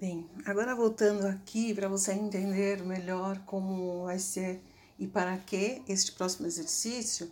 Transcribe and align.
Bem, 0.00 0.30
agora 0.46 0.76
voltando 0.76 1.26
aqui 1.26 1.74
para 1.74 1.88
você 1.88 2.12
entender 2.12 2.84
melhor 2.84 3.36
como 3.44 4.04
vai 4.04 4.16
ser 4.16 4.62
e 4.96 5.08
para 5.08 5.36
que 5.38 5.82
este 5.88 6.12
próximo 6.12 6.46
exercício, 6.46 7.28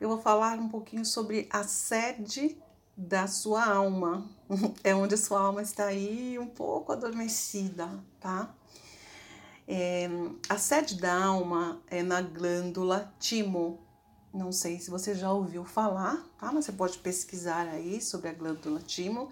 eu 0.00 0.08
vou 0.08 0.18
falar 0.18 0.58
um 0.58 0.70
pouquinho 0.70 1.04
sobre 1.04 1.46
a 1.50 1.64
sede 1.64 2.56
da 2.96 3.26
sua 3.26 3.62
alma. 3.62 4.26
É 4.82 4.94
onde 4.94 5.16
a 5.16 5.18
sua 5.18 5.38
alma 5.38 5.60
está 5.60 5.84
aí 5.84 6.38
um 6.38 6.46
pouco 6.46 6.92
adormecida, 6.92 7.86
tá? 8.18 8.54
É, 9.68 10.08
a 10.48 10.56
sede 10.56 10.98
da 10.98 11.12
alma 11.12 11.78
é 11.88 12.02
na 12.02 12.22
glândula 12.22 13.12
timo. 13.20 13.80
Não 14.32 14.50
sei 14.50 14.80
se 14.80 14.90
você 14.90 15.14
já 15.14 15.30
ouviu 15.30 15.62
falar, 15.62 16.26
tá? 16.40 16.50
Mas 16.54 16.64
você 16.64 16.72
pode 16.72 16.96
pesquisar 17.00 17.68
aí 17.68 18.00
sobre 18.00 18.30
a 18.30 18.32
glândula 18.32 18.80
timo 18.80 19.30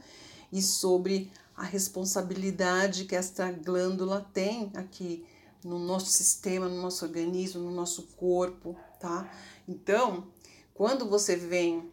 e 0.52 0.61
sobre 0.61 1.32
a 1.57 1.64
responsabilidade 1.64 3.07
que 3.07 3.16
esta 3.16 3.50
glândula 3.50 4.29
tem 4.32 4.71
aqui 4.75 5.25
no 5.64 5.79
nosso 5.79 6.11
sistema, 6.11 6.68
no 6.68 6.80
nosso 6.80 7.04
organismo, 7.04 7.63
no 7.63 7.71
nosso 7.71 8.03
corpo, 8.17 8.76
tá? 9.00 9.29
Então, 9.66 10.29
quando 10.75 11.08
você 11.08 11.35
vem, 11.35 11.90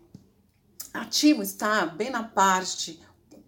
a 0.94 1.06
timo 1.06 1.42
está 1.42 1.86
bem 1.86 2.10
na 2.10 2.24
parte, 2.24 3.02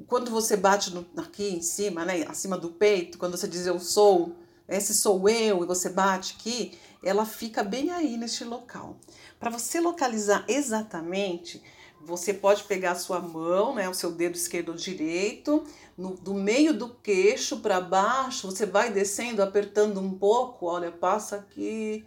quando 0.08 0.31
você 0.31 0.55
bate 0.55 0.94
no, 0.94 1.05
aqui 1.17 1.49
em 1.49 1.62
cima, 1.62 2.05
né, 2.05 2.23
acima 2.27 2.58
do 2.58 2.70
peito, 2.70 3.17
quando 3.17 3.38
você 3.38 3.47
diz 3.47 3.67
eu 3.67 3.80
sou, 3.80 4.36
esse 4.67 4.94
sou 4.94 5.27
eu, 5.30 5.63
e 5.63 5.67
você 5.67 5.89
bate 5.89 6.36
aqui, 6.39 6.77
ela 7.03 7.25
fica 7.25 7.63
bem 7.63 7.91
aí 7.91 8.17
neste 8.17 8.44
local. 8.44 8.97
Para 9.39 9.52
você 9.52 9.80
localizar 9.80 10.44
exatamente, 10.47 11.61
você 12.02 12.34
pode 12.34 12.63
pegar 12.63 12.91
a 12.91 12.95
sua 12.95 13.20
mão, 13.20 13.76
né, 13.76 13.90
o 13.90 13.94
seu 13.94 14.12
dedo 14.12 14.36
esquerdo 14.36 14.70
ou 14.70 14.76
direito, 14.76 15.63
no, 15.98 16.16
do 16.16 16.34
meio 16.34 16.73
do 16.73 16.90
queixo 16.90 17.59
para 17.59 17.81
baixo, 17.81 18.49
você 18.49 18.66
vai 18.66 18.91
descendo, 18.91 19.41
apertando 19.41 20.00
um 20.00 20.13
pouco, 20.17 20.67
olha, 20.67 20.92
passa 20.92 21.38
aqui 21.38 22.06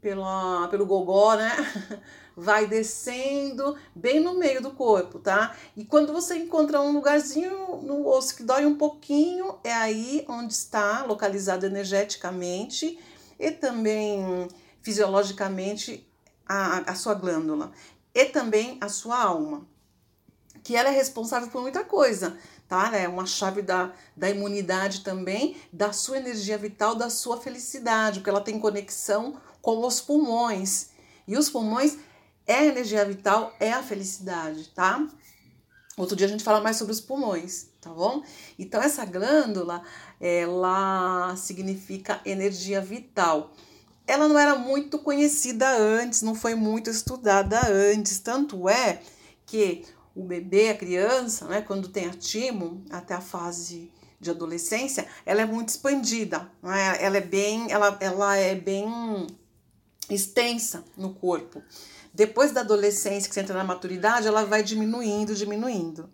pela, 0.00 0.68
pelo 0.68 0.86
gogó, 0.86 1.34
né? 1.34 1.50
Vai 2.40 2.68
descendo 2.68 3.76
bem 3.92 4.20
no 4.20 4.38
meio 4.38 4.62
do 4.62 4.70
corpo, 4.70 5.18
tá? 5.18 5.56
E 5.76 5.84
quando 5.84 6.12
você 6.12 6.36
encontra 6.36 6.80
um 6.80 6.92
lugarzinho 6.92 7.82
no 7.82 8.06
osso 8.06 8.36
que 8.36 8.44
dói 8.44 8.64
um 8.64 8.76
pouquinho, 8.76 9.58
é 9.64 9.72
aí 9.72 10.24
onde 10.28 10.52
está 10.52 11.04
localizado 11.04 11.66
energeticamente 11.66 12.96
e 13.40 13.50
também 13.50 14.46
fisiologicamente 14.82 16.06
a, 16.46 16.92
a 16.92 16.94
sua 16.94 17.14
glândula 17.14 17.72
e 18.14 18.24
também 18.26 18.78
a 18.80 18.88
sua 18.88 19.18
alma, 19.18 19.66
que 20.62 20.76
ela 20.76 20.88
é 20.88 20.92
responsável 20.92 21.48
por 21.48 21.62
muita 21.62 21.84
coisa, 21.84 22.36
tá? 22.68 22.94
É 22.96 23.08
uma 23.08 23.26
chave 23.26 23.62
da, 23.62 23.92
da 24.16 24.28
imunidade 24.28 25.00
também, 25.00 25.56
da 25.72 25.92
sua 25.92 26.18
energia 26.18 26.58
vital, 26.58 26.94
da 26.94 27.10
sua 27.10 27.40
felicidade, 27.40 28.20
porque 28.20 28.30
ela 28.30 28.40
tem 28.40 28.58
conexão 28.58 29.40
com 29.62 29.86
os 29.86 30.00
pulmões. 30.00 30.90
E 31.26 31.36
os 31.36 31.48
pulmões 31.48 31.96
é 32.46 32.54
a 32.54 32.64
energia 32.64 33.04
vital, 33.04 33.54
é 33.60 33.72
a 33.72 33.82
felicidade, 33.82 34.68
tá? 34.70 35.06
Outro 35.96 36.14
dia 36.14 36.26
a 36.26 36.30
gente 36.30 36.44
fala 36.44 36.60
mais 36.60 36.76
sobre 36.76 36.92
os 36.92 37.00
pulmões, 37.00 37.70
tá 37.80 37.90
bom? 37.90 38.22
Então 38.58 38.80
essa 38.80 39.04
glândula, 39.04 39.82
ela 40.20 41.34
significa 41.36 42.20
energia 42.24 42.80
vital 42.80 43.52
ela 44.08 44.26
não 44.26 44.38
era 44.38 44.56
muito 44.56 44.98
conhecida 44.98 45.68
antes, 45.68 46.22
não 46.22 46.34
foi 46.34 46.54
muito 46.54 46.88
estudada 46.88 47.60
antes. 47.68 48.18
Tanto 48.18 48.68
é 48.68 49.00
que 49.44 49.84
o 50.14 50.24
bebê, 50.24 50.70
a 50.70 50.76
criança, 50.76 51.44
né, 51.44 51.60
quando 51.60 51.88
tem 51.88 52.06
a 52.06 52.10
timo, 52.10 52.82
até 52.90 53.14
a 53.14 53.20
fase 53.20 53.92
de 54.18 54.30
adolescência, 54.30 55.06
ela 55.24 55.42
é 55.42 55.46
muito 55.46 55.68
expandida, 55.68 56.50
né? 56.60 56.96
ela 57.00 57.18
é 57.18 57.20
bem, 57.20 57.70
ela, 57.70 57.96
ela 58.00 58.36
é 58.36 58.54
bem 58.54 58.88
extensa 60.10 60.82
no 60.96 61.14
corpo. 61.14 61.62
Depois 62.12 62.50
da 62.50 62.62
adolescência, 62.62 63.28
que 63.28 63.34
você 63.34 63.40
entra 63.40 63.56
na 63.56 63.62
maturidade, 63.62 64.26
ela 64.26 64.44
vai 64.44 64.62
diminuindo, 64.62 65.34
diminuindo. 65.34 66.10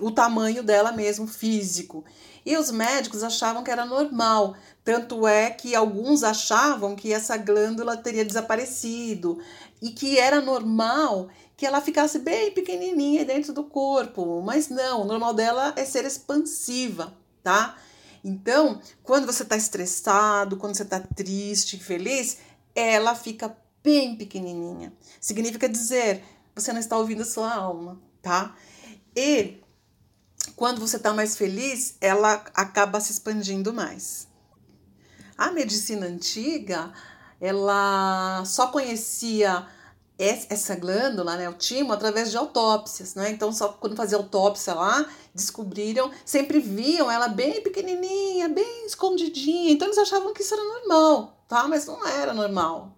O 0.00 0.10
tamanho 0.10 0.62
dela 0.62 0.90
mesmo, 0.90 1.26
físico. 1.26 2.04
E 2.46 2.56
os 2.56 2.70
médicos 2.70 3.24
achavam 3.24 3.64
que 3.64 3.72
era 3.72 3.84
normal, 3.84 4.54
tanto 4.84 5.26
é 5.26 5.50
que 5.50 5.74
alguns 5.74 6.22
achavam 6.22 6.94
que 6.94 7.12
essa 7.12 7.36
glândula 7.36 7.96
teria 7.96 8.24
desaparecido 8.24 9.40
e 9.82 9.90
que 9.90 10.16
era 10.16 10.40
normal 10.40 11.28
que 11.56 11.66
ela 11.66 11.80
ficasse 11.80 12.20
bem 12.20 12.52
pequenininha 12.52 13.24
dentro 13.24 13.52
do 13.52 13.64
corpo, 13.64 14.40
mas 14.42 14.68
não, 14.68 15.02
o 15.02 15.04
normal 15.04 15.34
dela 15.34 15.72
é 15.74 15.84
ser 15.84 16.04
expansiva, 16.04 17.12
tá? 17.42 17.76
Então, 18.22 18.80
quando 19.02 19.26
você 19.26 19.42
está 19.42 19.56
estressado, 19.56 20.56
quando 20.56 20.76
você 20.76 20.84
está 20.84 21.00
triste, 21.00 21.78
feliz, 21.78 22.38
ela 22.76 23.16
fica 23.16 23.56
bem 23.82 24.14
pequenininha. 24.14 24.92
Significa 25.20 25.68
dizer, 25.68 26.22
você 26.54 26.72
não 26.72 26.78
está 26.78 26.96
ouvindo 26.96 27.22
a 27.22 27.26
sua 27.26 27.52
alma, 27.52 28.00
tá? 28.22 28.54
E 29.16 29.58
quando 30.54 30.80
você 30.80 30.96
está 30.96 31.12
mais 31.12 31.36
feliz, 31.36 31.96
ela 32.00 32.44
acaba 32.54 33.00
se 33.00 33.12
expandindo 33.12 33.72
mais. 33.72 34.28
A 35.36 35.50
medicina 35.50 36.06
antiga, 36.06 36.92
ela 37.40 38.42
só 38.44 38.68
conhecia 38.68 39.66
essa 40.18 40.74
glândula, 40.74 41.36
né, 41.36 41.46
o 41.46 41.52
timo, 41.52 41.92
através 41.92 42.30
de 42.30 42.38
autópsias, 42.38 43.14
né? 43.14 43.30
Então, 43.30 43.52
só 43.52 43.68
quando 43.68 43.94
fazia 43.94 44.16
autópsia 44.16 44.72
lá, 44.72 45.04
descobriram, 45.34 46.10
sempre 46.24 46.58
viam 46.58 47.10
ela 47.10 47.28
bem 47.28 47.62
pequenininha, 47.62 48.48
bem 48.48 48.86
escondidinha. 48.86 49.72
Então, 49.72 49.86
eles 49.88 49.98
achavam 49.98 50.32
que 50.32 50.40
isso 50.40 50.54
era 50.54 50.64
normal, 50.64 51.44
tá? 51.46 51.68
Mas 51.68 51.84
não 51.84 52.06
era 52.06 52.32
normal. 52.32 52.96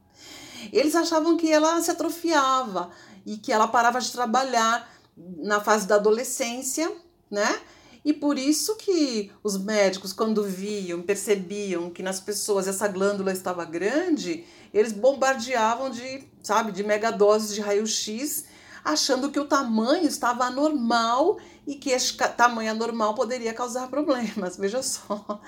Eles 0.73 0.95
achavam 0.95 1.37
que 1.37 1.51
ela 1.51 1.81
se 1.83 1.91
atrofiava 1.91 2.91
e 3.27 3.37
que 3.37 3.53
ela 3.53 3.67
parava 3.67 4.01
de 4.01 4.13
trabalhar 4.13 4.89
na 5.17 5.61
fase 5.61 5.89
da 5.89 5.97
adolescência 5.97 6.89
né? 7.31 7.61
E 8.05 8.13
por 8.13 8.39
isso 8.39 8.77
que 8.77 9.31
os 9.43 9.59
médicos, 9.59 10.13
quando 10.13 10.43
viam, 10.43 11.03
percebiam 11.03 11.91
que 11.91 12.03
nas 12.03 12.21
pessoas 12.21 12.67
essa 12.67 12.89
glândula 12.89 13.33
estava 13.33 13.65
grande, 13.65 14.45
eles 14.73 14.93
bombardeavam 14.93 15.91
de, 15.91 16.25
sabe, 16.43 16.73
de 16.73 16.83
megadoses 16.83 17.55
de 17.55 17.61
raio-x, 17.61 18.45
achando 18.85 19.31
que 19.31 19.39
o 19.39 19.45
tamanho 19.45 20.07
estava 20.07 20.45
anormal 20.45 21.39
e 21.67 21.75
que 21.75 21.91
esse 21.91 22.17
tamanho 22.37 22.71
anormal 22.71 23.15
poderia 23.15 23.53
causar 23.53 23.89
problemas, 23.89 24.57
veja 24.59 24.83
só. 24.83 25.41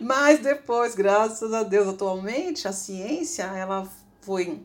Mas 0.00 0.38
depois, 0.40 0.94
graças 0.94 1.52
a 1.52 1.62
Deus, 1.62 1.88
atualmente 1.88 2.66
a 2.66 2.72
ciência, 2.72 3.42
ela 3.42 3.86
foi 4.22 4.62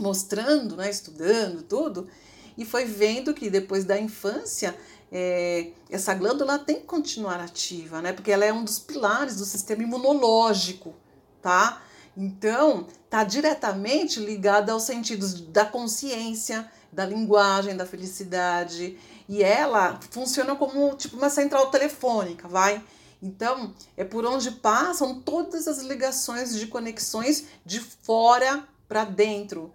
mostrando, 0.00 0.76
né, 0.76 0.90
estudando 0.90 1.62
tudo, 1.62 2.08
e 2.56 2.64
foi 2.64 2.84
vendo 2.84 3.34
que 3.34 3.50
depois 3.50 3.84
da 3.84 3.98
infância 3.98 4.76
é, 5.10 5.70
essa 5.90 6.14
glândula 6.14 6.58
tem 6.58 6.76
que 6.76 6.86
continuar 6.86 7.40
ativa, 7.40 8.02
né? 8.02 8.12
Porque 8.12 8.32
ela 8.32 8.44
é 8.44 8.52
um 8.52 8.64
dos 8.64 8.78
pilares 8.78 9.36
do 9.36 9.44
sistema 9.44 9.82
imunológico, 9.82 10.94
tá? 11.40 11.82
Então, 12.16 12.86
tá 13.10 13.24
diretamente 13.24 14.18
ligada 14.18 14.72
aos 14.72 14.84
sentidos 14.84 15.40
da 15.40 15.64
consciência, 15.64 16.70
da 16.90 17.04
linguagem, 17.04 17.76
da 17.76 17.84
felicidade, 17.84 18.98
e 19.28 19.42
ela 19.42 20.00
funciona 20.10 20.56
como 20.56 20.94
tipo 20.96 21.16
uma 21.16 21.28
central 21.28 21.70
telefônica, 21.70 22.48
vai? 22.48 22.82
Então, 23.22 23.74
é 23.96 24.04
por 24.04 24.24
onde 24.24 24.50
passam 24.50 25.20
todas 25.20 25.68
as 25.68 25.80
ligações 25.80 26.56
de 26.56 26.66
conexões 26.66 27.46
de 27.64 27.80
fora 27.80 28.66
para 28.88 29.04
dentro, 29.04 29.72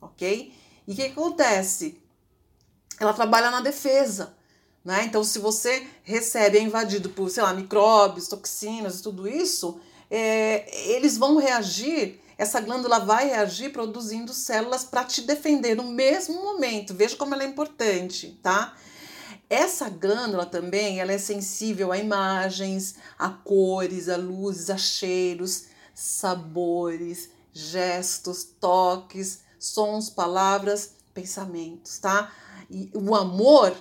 ok? 0.00 0.52
E 0.86 0.92
o 0.92 0.96
que 0.96 1.02
acontece? 1.02 2.02
Ela 2.98 3.12
trabalha 3.12 3.50
na 3.50 3.60
defesa. 3.60 4.36
Né? 4.84 5.04
Então, 5.04 5.22
se 5.22 5.38
você 5.38 5.86
recebe, 6.02 6.58
é 6.58 6.62
invadido 6.62 7.10
por, 7.10 7.30
sei 7.30 7.42
lá, 7.42 7.54
micróbios, 7.54 8.28
toxinas 8.28 8.98
e 8.98 9.02
tudo 9.02 9.28
isso, 9.28 9.80
é, 10.10 10.90
eles 10.90 11.16
vão 11.16 11.36
reagir, 11.36 12.20
essa 12.36 12.60
glândula 12.60 12.98
vai 12.98 13.28
reagir 13.28 13.72
produzindo 13.72 14.32
células 14.32 14.84
para 14.84 15.04
te 15.04 15.22
defender 15.22 15.76
no 15.76 15.84
mesmo 15.84 16.42
momento. 16.42 16.94
Veja 16.94 17.16
como 17.16 17.34
ela 17.34 17.44
é 17.44 17.46
importante, 17.46 18.38
tá? 18.42 18.74
Essa 19.48 19.88
glândula 19.88 20.46
também, 20.46 20.98
ela 20.98 21.12
é 21.12 21.18
sensível 21.18 21.92
a 21.92 21.98
imagens, 21.98 22.96
a 23.18 23.28
cores, 23.28 24.08
a 24.08 24.16
luzes, 24.16 24.70
a 24.70 24.78
cheiros, 24.78 25.66
sabores, 25.94 27.30
gestos, 27.52 28.44
toques, 28.44 29.40
sons, 29.58 30.10
palavras, 30.10 30.94
pensamentos, 31.14 31.98
tá? 31.98 32.32
E 32.70 32.90
o 32.94 33.14
amor 33.14 33.76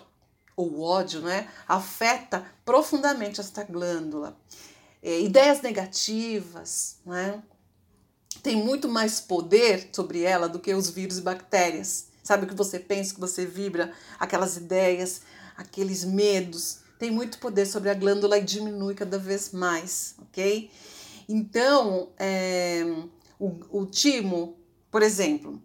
ou 0.62 0.81
ódio, 0.81 1.22
né, 1.22 1.48
afeta 1.68 2.46
profundamente 2.63 3.40
esta 3.40 3.63
glândula. 3.63 4.38
É, 5.02 5.19
ideias 5.19 5.62
negativas, 5.62 6.98
né, 7.06 7.42
tem 8.42 8.56
muito 8.56 8.88
mais 8.88 9.19
poder 9.19 9.90
sobre 9.92 10.24
ela 10.24 10.48
do 10.48 10.60
que 10.60 10.74
os 10.74 10.90
vírus 10.90 11.18
e 11.18 11.22
bactérias. 11.22 12.08
Sabe 12.24 12.46
o 12.46 12.48
que 12.48 12.56
você 12.56 12.80
pensa, 12.80 13.13
que 13.13 13.19
você 13.19 13.46
vibra, 13.46 13.92
aquelas 14.19 14.58
ideias, 14.58 15.22
aqueles 15.58 16.04
medos, 16.04 16.80
tem 17.02 17.10
muito 17.10 17.40
poder 17.40 17.66
sobre 17.66 17.90
a 17.90 17.96
glândula 17.96 18.38
e 18.38 18.44
diminui 18.44 18.94
cada 18.94 19.18
vez 19.18 19.52
mais, 19.52 20.13
ok? 20.19 20.69
Então, 21.28 22.10
é, 22.19 22.84
o, 23.40 23.81
o 23.81 23.86
timo, 23.88 24.56
por 24.92 25.02
exemplo, 25.02 25.60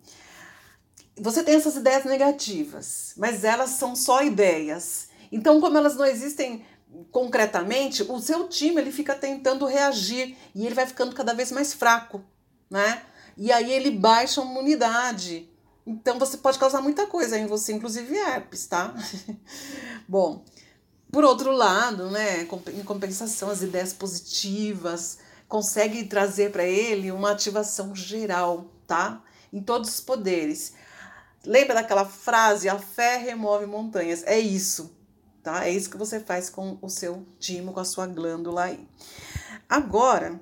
você 1.19 1.43
tem 1.43 1.55
essas 1.55 1.77
ideias 1.77 2.05
negativas, 2.05 3.13
mas 3.17 3.45
elas 3.45 3.71
são 3.71 3.97
só 3.97 4.23
ideias. 4.23 5.09
Então, 5.33 5.61
como 5.61 5.77
elas 5.79 5.97
não 5.97 6.05
existem 6.05 6.65
concretamente, 7.11 8.03
o 8.03 8.21
seu 8.21 8.49
time 8.49 8.81
ele 8.81 8.93
fica 8.93 9.15
tentando 9.15 9.67
reagir 9.67 10.37
e 10.55 10.65
ele 10.65 10.75
vai 10.75 10.87
ficando 10.87 11.15
cada 11.15 11.35
vez 11.35 11.51
mais 11.53 11.73
fraco, 11.75 12.23
né? 12.71 13.03
E 13.37 13.53
aí 13.53 13.73
ele 13.73 13.91
baixa 13.91 14.41
a 14.41 14.45
imunidade. 14.45 15.51
Então 15.87 16.19
você 16.19 16.37
pode 16.39 16.59
causar 16.59 16.81
muita 16.81 17.07
coisa 17.07 17.39
em 17.39 17.47
você, 17.47 17.73
inclusive 17.73 18.17
herpes, 18.17 18.67
tá? 18.67 18.95
Bom, 20.09 20.45
por 21.13 21.25
outro 21.25 21.53
lado, 21.53 22.11
né, 22.11 22.43
em 22.43 22.83
compensação, 22.83 23.51
as 23.51 23.63
ideias 23.63 23.93
positivas 23.93 25.19
conseguem 25.49 26.07
trazer 26.07 26.51
para 26.51 26.65
ele 26.65 27.13
uma 27.13 27.31
ativação 27.31 27.95
geral, 27.95 28.67
tá? 28.87 29.23
Em 29.53 29.63
todos 29.63 29.91
os 29.91 30.01
poderes. 30.01 30.73
Lembra 31.47 31.77
daquela 31.77 32.05
frase, 32.05 32.69
a 32.69 32.79
fé 32.79 33.17
remove 33.17 33.67
montanhas? 33.67 34.25
É 34.27 34.39
isso, 34.39 34.95
tá? 35.43 35.65
É 35.65 35.71
isso 35.71 35.89
que 35.89 35.97
você 35.97 36.19
faz 36.19 36.51
com 36.51 36.77
o 36.83 36.89
seu 36.89 37.25
timo, 37.39 37.73
com 37.73 37.79
a 37.79 37.85
sua 37.85 38.07
glândula 38.07 38.65
aí. 38.65 38.87
Agora, 39.69 40.41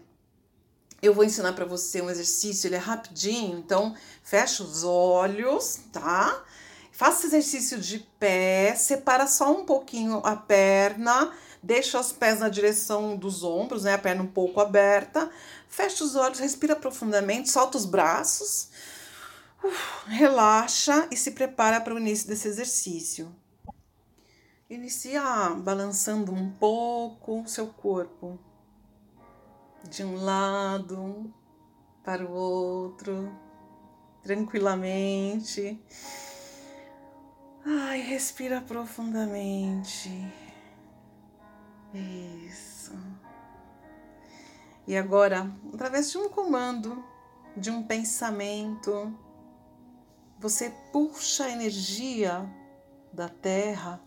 eu 1.02 1.12
vou 1.12 1.22
ensinar 1.22 1.52
para 1.52 1.66
você 1.66 2.00
um 2.00 2.08
exercício, 2.08 2.66
ele 2.66 2.76
é 2.76 2.78
rapidinho, 2.78 3.58
então 3.58 3.94
fecha 4.22 4.62
os 4.62 4.82
olhos, 4.82 5.78
tá? 5.92 6.42
Faça 6.90 7.26
exercício 7.26 7.78
de 7.78 7.98
pé, 8.18 8.74
separa 8.74 9.26
só 9.26 9.52
um 9.52 9.66
pouquinho 9.66 10.22
a 10.24 10.34
perna, 10.34 11.32
deixa 11.62 12.00
os 12.00 12.12
pés 12.12 12.40
na 12.40 12.48
direção 12.48 13.16
dos 13.16 13.42
ombros, 13.42 13.84
né? 13.84 13.94
A 13.94 13.98
perna 13.98 14.22
um 14.22 14.28
pouco 14.28 14.60
aberta. 14.60 15.30
Fecha 15.68 16.04
os 16.04 16.14
olhos, 16.14 16.38
respira 16.38 16.74
profundamente, 16.74 17.50
solta 17.50 17.76
os 17.76 17.84
braços. 17.84 18.68
Uf, 19.64 20.06
relaxa 20.08 21.08
e 21.10 21.16
se 21.16 21.30
prepara 21.30 21.80
para 21.80 21.94
o 21.94 21.98
início 21.98 22.28
desse 22.28 22.46
exercício. 22.46 23.34
Inicia 24.68 25.22
balançando 25.56 26.32
um 26.34 26.50
pouco 26.50 27.40
o 27.40 27.48
seu 27.48 27.68
corpo 27.68 28.38
de 29.88 30.04
um 30.04 30.22
lado 30.22 31.32
para 32.04 32.26
o 32.26 32.30
outro, 32.30 33.34
tranquilamente. 34.22 35.82
Ai, 37.64 38.02
respira 38.02 38.60
profundamente. 38.60 40.10
Isso. 41.94 42.92
E 44.86 44.94
agora, 44.94 45.50
através 45.72 46.10
de 46.10 46.18
um 46.18 46.28
comando, 46.28 47.02
de 47.56 47.70
um 47.70 47.82
pensamento, 47.82 49.23
você 50.38 50.70
puxa 50.92 51.44
a 51.44 51.50
energia 51.50 52.48
da 53.12 53.28
terra 53.28 54.00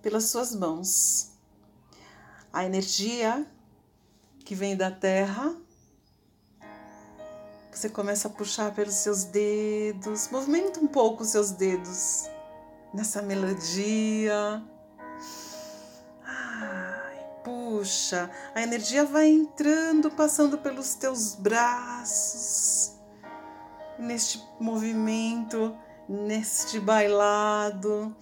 pelas 0.00 0.24
suas 0.24 0.54
mãos. 0.54 1.32
A 2.52 2.64
energia 2.64 3.46
que 4.44 4.54
vem 4.54 4.76
da 4.76 4.90
terra 4.90 5.56
você 7.82 7.88
começa 7.88 8.28
a 8.28 8.30
puxar 8.30 8.72
pelos 8.74 8.94
seus 8.94 9.24
dedos, 9.24 10.28
movimenta 10.30 10.78
um 10.78 10.86
pouco 10.86 11.22
os 11.22 11.30
seus 11.30 11.50
dedos 11.50 12.28
nessa 12.92 13.22
melodia. 13.22 14.62
Puxa, 17.42 18.30
a 18.54 18.62
energia 18.62 19.04
vai 19.04 19.28
entrando, 19.28 20.12
passando 20.12 20.58
pelos 20.58 20.94
teus 20.94 21.34
braços, 21.34 22.92
neste 24.02 24.42
movimento, 24.60 25.76
neste 26.08 26.80
bailado. 26.80 28.14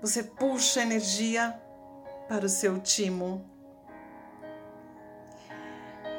Você 0.00 0.22
puxa 0.22 0.82
energia 0.82 1.60
para 2.28 2.46
o 2.46 2.48
seu 2.48 2.80
timo. 2.80 3.44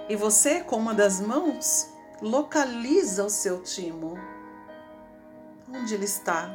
E 0.07 0.15
você, 0.15 0.61
com 0.61 0.77
uma 0.77 0.93
das 0.93 1.19
mãos, 1.21 1.91
localiza 2.21 3.23
o 3.23 3.29
seu 3.29 3.61
timo. 3.61 4.17
Onde 5.67 5.93
ele 5.93 6.05
está? 6.05 6.49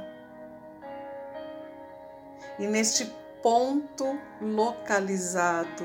E 2.59 2.67
neste 2.67 3.07
ponto 3.43 4.19
localizado, 4.41 5.85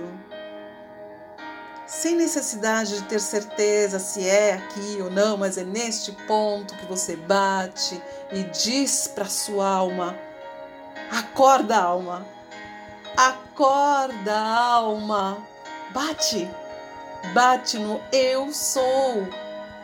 sem 1.90 2.16
necessidade 2.16 3.00
de 3.00 3.04
ter 3.06 3.20
certeza 3.20 3.98
se 3.98 4.26
é 4.26 4.54
aqui 4.54 5.00
ou 5.02 5.10
não, 5.10 5.36
mas 5.36 5.58
é 5.58 5.64
neste 5.64 6.12
ponto 6.28 6.76
que 6.76 6.86
você 6.86 7.16
bate 7.16 8.00
e 8.32 8.44
diz 8.44 9.08
para 9.08 9.26
sua 9.26 9.68
alma: 9.68 10.16
acorda, 11.12 11.76
alma, 11.78 12.26
acorda, 13.18 14.38
alma, 14.38 15.40
bate! 15.90 16.48
Bate 17.34 17.78
no 17.78 18.00
eu 18.14 18.54
sou. 18.54 19.28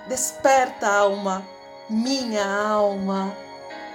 Desperta, 0.08 0.88
alma, 0.88 1.46
minha 1.90 2.46
alma, 2.48 3.36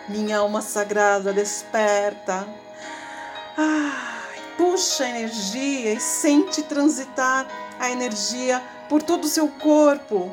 minha 0.08 0.38
alma 0.38 0.60
sagrada, 0.60 1.32
desperta. 1.32 2.46
Ai, 3.56 4.19
puxa 4.60 5.04
a 5.04 5.08
energia 5.08 5.94
e 5.94 5.98
sente 5.98 6.62
transitar 6.64 7.48
a 7.78 7.90
energia 7.90 8.62
por 8.90 9.02
todo 9.02 9.24
o 9.24 9.28
seu 9.28 9.48
corpo, 9.48 10.30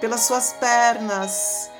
pelas 0.00 0.22
suas 0.22 0.52
pernas, 0.54 1.70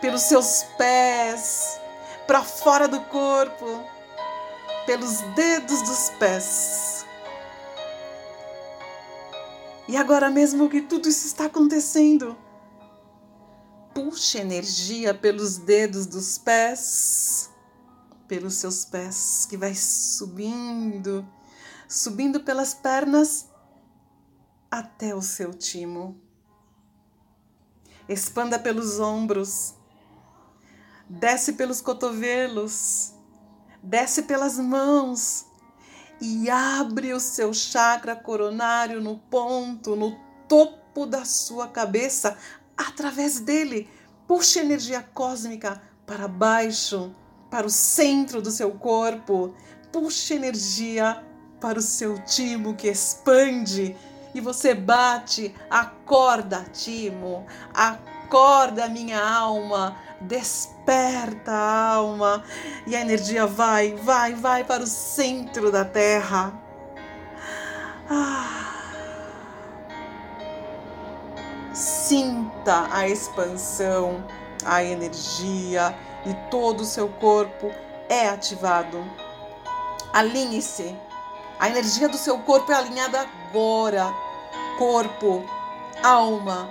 pelos 0.00 0.22
seus 0.22 0.62
pés, 0.78 1.80
para 2.28 2.44
fora 2.44 2.86
do 2.86 3.00
corpo, 3.06 3.66
pelos 4.86 5.18
dedos 5.34 5.82
dos 5.82 6.10
pés. 6.10 7.04
E 9.88 9.96
agora 9.96 10.30
mesmo 10.30 10.70
que 10.70 10.80
tudo 10.80 11.08
isso 11.08 11.26
está 11.26 11.46
acontecendo, 11.46 12.38
puxe 13.92 14.38
energia 14.38 15.12
pelos 15.12 15.58
dedos 15.58 16.06
dos 16.06 16.38
pés, 16.38 17.50
pelos 18.28 18.54
seus 18.54 18.84
pés, 18.84 19.46
que 19.48 19.56
vai 19.56 19.74
subindo, 19.74 21.26
subindo 21.88 22.40
pelas 22.40 22.74
pernas 22.74 23.48
até 24.70 25.14
o 25.14 25.22
seu 25.22 25.54
timo. 25.54 26.20
Expanda 28.08 28.58
pelos 28.58 29.00
ombros, 29.00 29.74
desce 31.08 31.54
pelos 31.54 31.80
cotovelos, 31.80 33.12
desce 33.82 34.22
pelas 34.22 34.58
mãos, 34.58 35.46
e 36.20 36.48
abre 36.48 37.12
o 37.12 37.20
seu 37.20 37.52
chakra 37.52 38.16
coronário 38.16 39.00
no 39.00 39.18
ponto, 39.18 39.94
no 39.94 40.18
topo 40.48 41.06
da 41.06 41.24
sua 41.24 41.68
cabeça, 41.68 42.38
através 42.76 43.40
dele. 43.40 43.88
Puxe 44.26 44.58
energia 44.58 45.02
cósmica 45.02 45.80
para 46.06 46.26
baixo, 46.26 47.14
para 47.50 47.66
o 47.66 47.70
centro 47.70 48.42
do 48.42 48.50
seu 48.50 48.72
corpo. 48.72 49.54
Puxe 49.92 50.34
energia 50.34 51.22
para 51.60 51.78
o 51.78 51.82
seu 51.82 52.22
timo 52.24 52.74
que 52.74 52.88
expande 52.88 53.96
e 54.34 54.40
você 54.40 54.74
bate, 54.74 55.54
acorda, 55.70 56.66
timo, 56.72 57.46
acorda 57.72 58.86
minha 58.86 59.18
alma, 59.18 59.96
desperta 60.20 61.50
a 61.50 61.94
alma 61.94 62.44
e 62.86 62.94
a 62.94 63.00
energia 63.00 63.46
vai, 63.46 63.94
vai, 63.94 64.34
vai 64.34 64.62
para 64.62 64.82
o 64.82 64.86
centro 64.86 65.72
da 65.72 65.86
terra. 65.86 66.52
Ah. 68.10 68.66
Sinta 71.72 72.88
a 72.90 73.08
expansão, 73.08 74.24
a 74.64 74.82
energia 74.82 75.94
e 76.26 76.34
todo 76.50 76.80
o 76.80 76.84
seu 76.84 77.08
corpo 77.08 77.72
é 78.08 78.28
ativado. 78.28 79.02
Alinhe-se. 80.12 80.94
A 81.58 81.68
energia 81.68 82.08
do 82.08 82.18
seu 82.18 82.38
corpo 82.40 82.70
é 82.70 82.74
alinhada 82.74 83.20
agora. 83.20 84.12
Corpo, 84.78 85.42
alma, 86.02 86.68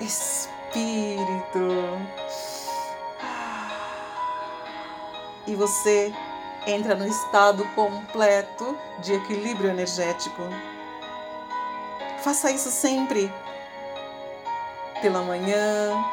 espírito 0.00 1.68
e 5.46 5.54
você 5.54 6.12
entra 6.66 6.94
no 6.94 7.06
estado 7.06 7.64
completo 7.74 8.76
de 9.00 9.12
equilíbrio 9.14 9.70
energético. 9.70 10.42
Faça 12.22 12.50
isso 12.50 12.70
sempre, 12.70 13.32
pela 15.02 15.22
manhã, 15.22 16.04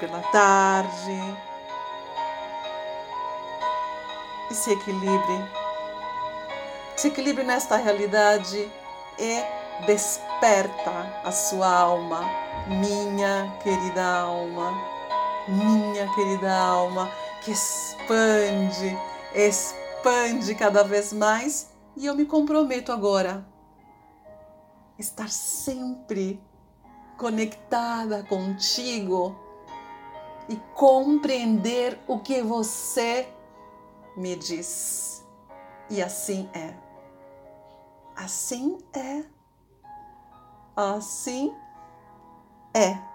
pela 0.00 0.20
tarde. 0.32 1.53
E 4.50 4.54
se 4.54 4.72
equilibre. 4.72 5.50
Se 6.96 7.08
equilibre 7.08 7.44
nesta 7.44 7.76
realidade 7.76 8.70
e 9.18 9.84
desperta 9.86 11.20
a 11.24 11.32
sua 11.32 11.68
alma, 11.68 12.20
minha 12.68 13.56
querida 13.62 14.04
alma, 14.04 14.72
minha 15.48 16.08
querida 16.14 16.54
alma, 16.54 17.10
que 17.42 17.50
expande, 17.50 18.96
expande 19.34 20.54
cada 20.54 20.82
vez 20.84 21.12
mais 21.12 21.70
e 21.96 22.06
eu 22.06 22.14
me 22.14 22.24
comprometo 22.24 22.92
agora 22.92 23.46
estar 24.98 25.28
sempre 25.28 26.40
conectada 27.16 28.24
contigo 28.24 29.36
e 30.48 30.56
compreender 30.74 31.98
o 32.06 32.18
que 32.18 32.42
você 32.42 33.28
me 34.16 34.36
diz. 34.36 35.24
E 35.90 36.02
assim 36.02 36.48
é. 36.54 36.74
Assim 38.16 38.78
é. 38.92 39.24
Assim 40.76 41.54
é. 42.72 43.13